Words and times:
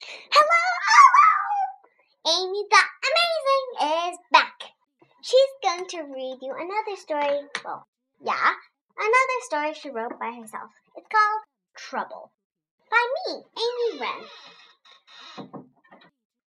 Hello, 0.00 0.62
hello! 0.86 2.38
Amy 2.38 2.64
the 2.70 2.82
Amazing 3.08 4.12
is 4.12 4.18
back. 4.30 4.54
She's 5.22 5.52
going 5.60 5.88
to 5.88 6.14
read 6.14 6.38
you 6.40 6.54
another 6.54 6.96
story. 6.96 7.48
Well, 7.64 7.84
yeah, 8.20 8.54
another 8.96 9.40
story 9.42 9.74
she 9.74 9.90
wrote 9.90 10.16
by 10.20 10.30
herself. 10.30 10.70
It's 10.94 11.08
called 11.08 11.42
Trouble 11.74 12.30
by 12.88 13.06
me, 13.26 13.42
Amy 13.58 14.00
Wren. 14.00 15.60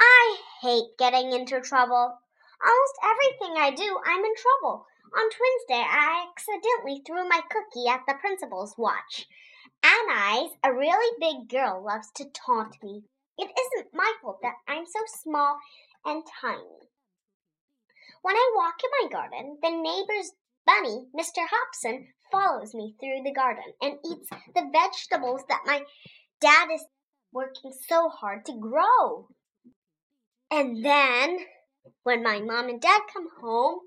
I 0.00 0.36
hate 0.62 0.98
getting 0.98 1.32
into 1.32 1.60
trouble. 1.60 2.18
Almost 2.64 2.98
everything 3.04 3.56
I 3.58 3.70
do, 3.70 4.00
I'm 4.04 4.24
in 4.24 4.34
trouble. 4.34 4.86
On 5.16 5.30
Twins 5.30 5.64
Day, 5.68 5.84
I 5.86 6.26
accidentally 6.30 7.00
threw 7.06 7.28
my 7.28 7.42
cookie 7.48 7.86
at 7.88 8.02
the 8.08 8.14
principal's 8.14 8.74
watch. 8.76 9.28
Anais, 9.84 10.50
a 10.64 10.72
really 10.72 11.16
big 11.20 11.48
girl, 11.48 11.84
loves 11.84 12.10
to 12.16 12.24
taunt 12.24 12.82
me. 12.82 13.04
It 13.38 13.50
isn't 13.50 13.94
my 13.94 14.12
fault 14.22 14.38
that 14.42 14.54
I'm 14.68 14.86
so 14.86 15.00
small 15.22 15.58
and 16.04 16.22
tiny. 16.40 16.88
When 18.22 18.34
I 18.34 18.52
walk 18.56 18.74
in 18.82 18.90
my 19.02 19.08
garden, 19.12 19.58
the 19.62 19.70
neighbor's 19.70 20.32
bunny, 20.66 21.06
Mr. 21.14 21.46
Hobson, 21.48 22.08
follows 22.30 22.74
me 22.74 22.94
through 22.98 23.22
the 23.24 23.32
garden 23.32 23.72
and 23.80 23.98
eats 24.04 24.28
the 24.54 24.68
vegetables 24.72 25.42
that 25.48 25.62
my 25.64 25.82
dad 26.40 26.68
is 26.74 26.84
working 27.32 27.72
so 27.88 28.08
hard 28.08 28.44
to 28.46 28.58
grow. 28.58 29.28
And 30.50 30.84
then, 30.84 31.38
when 32.02 32.22
my 32.22 32.40
mom 32.40 32.68
and 32.68 32.80
dad 32.80 33.02
come 33.12 33.28
home, 33.40 33.80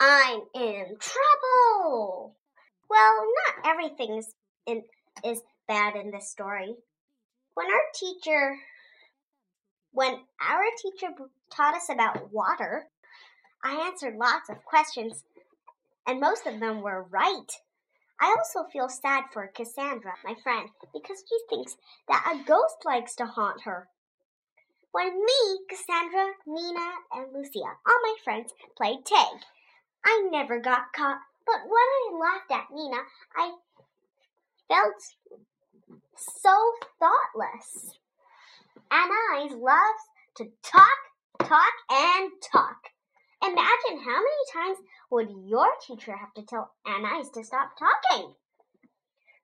I'm 0.00 0.40
in 0.54 0.96
trouble. 0.98 2.36
Well, 2.90 3.26
not 3.46 3.70
everything's 3.72 4.34
in, 4.66 4.82
is 5.24 5.42
bad 5.68 5.96
in 5.96 6.10
this 6.10 6.30
story. 6.30 6.74
When 7.54 7.66
our 7.66 7.82
teacher 7.94 8.56
when 9.92 10.20
our 10.40 10.64
teacher 10.80 11.08
taught 11.50 11.74
us 11.74 11.88
about 11.90 12.32
water, 12.32 12.86
I 13.64 13.86
answered 13.86 14.16
lots 14.16 14.48
of 14.50 14.64
questions 14.64 15.24
and 16.06 16.20
most 16.20 16.46
of 16.46 16.60
them 16.60 16.80
were 16.82 17.06
right. 17.10 17.50
I 18.20 18.34
also 18.38 18.68
feel 18.70 18.88
sad 18.88 19.24
for 19.32 19.46
Cassandra, 19.48 20.14
my 20.24 20.34
friend, 20.42 20.68
because 20.92 21.22
she 21.28 21.38
thinks 21.48 21.76
that 22.08 22.32
a 22.34 22.44
ghost 22.46 22.84
likes 22.84 23.14
to 23.16 23.26
haunt 23.26 23.62
her. 23.62 23.88
When 24.92 25.24
me, 25.24 25.60
Cassandra, 25.68 26.32
Nina, 26.46 26.92
and 27.12 27.32
Lucia, 27.32 27.76
all 27.86 28.00
my 28.02 28.14
friends, 28.22 28.52
played 28.76 29.04
tag, 29.06 29.40
I 30.04 30.28
never 30.30 30.60
got 30.60 30.92
caught. 30.94 31.18
But 31.46 31.62
when 31.64 31.72
I 31.72 32.18
laughed 32.20 32.50
at 32.52 32.74
Nina, 32.74 33.02
I 33.36 33.54
felt 34.68 35.02
so 36.16 36.72
thoughtless. 37.00 37.98
Anais 38.92 39.54
loves 39.56 40.04
to 40.36 40.44
talk, 40.62 40.98
talk, 41.48 41.72
and 41.90 42.30
talk. 42.52 42.76
Imagine 43.42 44.04
how 44.04 44.20
many 44.20 44.44
times 44.52 44.78
would 45.10 45.30
your 45.46 45.66
teacher 45.86 46.14
have 46.14 46.34
to 46.34 46.42
tell 46.42 46.72
Anais 46.86 47.30
to 47.32 47.42
stop 47.42 47.70
talking? 47.78 48.34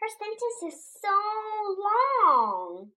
Her 0.00 0.08
sentence 0.08 0.74
is 0.74 0.84
so 1.00 1.14
long. 1.78 2.90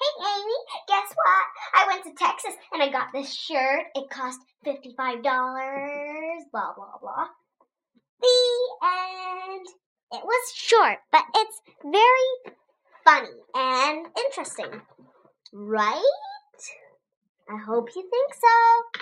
Hey, 0.00 0.24
Amy, 0.26 0.58
guess 0.88 1.14
what? 1.14 1.46
I 1.74 1.86
went 1.86 2.04
to 2.04 2.24
Texas 2.24 2.54
and 2.72 2.82
I 2.82 2.90
got 2.90 3.12
this 3.12 3.32
shirt. 3.32 3.84
It 3.94 4.10
cost 4.10 4.40
$55. 4.66 5.22
Blah, 6.50 6.72
blah, 6.74 6.98
blah. 7.00 7.28
The 8.20 8.68
end. 8.84 9.66
It 10.12 10.24
was 10.24 10.52
short, 10.54 10.98
but 11.12 11.22
it's 11.36 11.60
very 11.82 12.54
funny 13.04 13.30
and 13.54 14.06
interesting. 14.26 14.82
Right? 15.52 16.02
I 17.48 17.58
hope 17.58 17.90
you 17.94 18.02
think 18.02 18.34
so. 18.34 19.01